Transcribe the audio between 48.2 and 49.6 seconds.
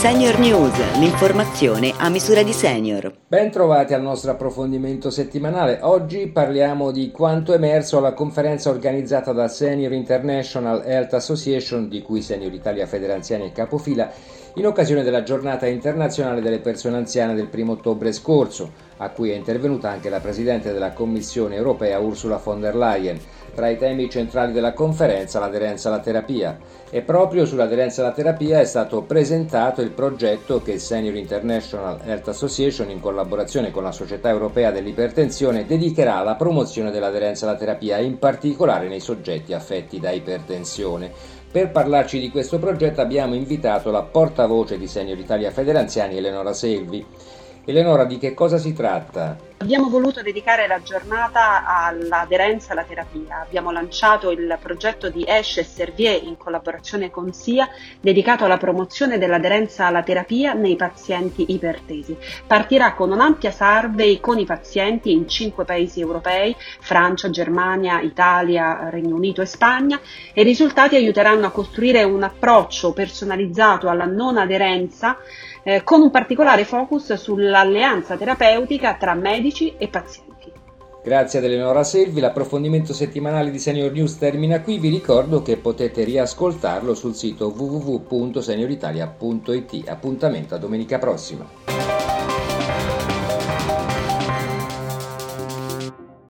cosa si tratta?